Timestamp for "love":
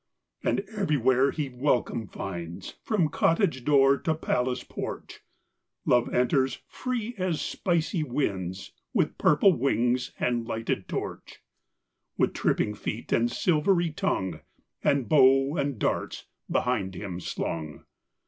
5.85-6.11